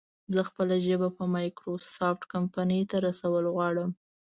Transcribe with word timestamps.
زه 0.33 0.39
خپله 0.49 0.75
ژبه 0.85 1.09
په 1.17 1.23
مايکروسافټ 1.35 2.21
کمپنۍ 2.33 2.81
ته 2.89 2.97
رسول 3.07 3.43
غواړم 3.55 3.89